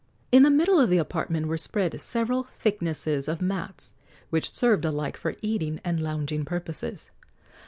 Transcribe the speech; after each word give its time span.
In 0.31 0.41
the 0.41 0.49
middle 0.49 0.79
of 0.79 0.89
the 0.89 0.97
apartment 0.97 1.45
were 1.45 1.57
spread 1.59 2.01
several 2.01 2.47
thicknesses 2.57 3.27
of 3.27 3.39
mats, 3.39 3.93
which 4.31 4.51
served 4.51 4.83
alike 4.83 5.15
for 5.15 5.35
eating 5.43 5.79
and 5.85 5.99
lounging 6.01 6.43
purposes. 6.43 7.11